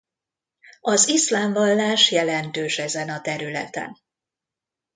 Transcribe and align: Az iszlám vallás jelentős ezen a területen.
Az 0.81 1.07
iszlám 1.07 1.53
vallás 1.53 2.11
jelentős 2.11 2.77
ezen 2.77 3.09
a 3.09 3.21
területen. 3.21 3.97